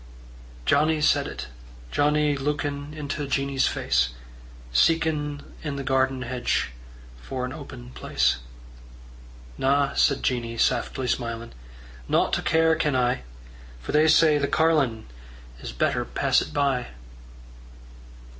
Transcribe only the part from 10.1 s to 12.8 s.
Jeannie, saftly smilin', "Nought o' care